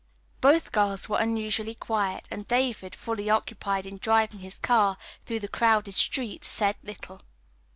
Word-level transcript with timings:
Both 0.41 0.71
girls 0.71 1.07
were 1.07 1.19
unusually 1.19 1.75
quiet, 1.75 2.27
and 2.31 2.47
David, 2.47 2.95
fully 2.95 3.29
occupied 3.29 3.85
in 3.85 3.97
driving 3.99 4.39
his 4.39 4.57
car 4.57 4.97
through 5.27 5.41
the 5.41 5.47
crowded 5.47 5.93
streets, 5.93 6.47
said 6.47 6.77
little. 6.81 7.21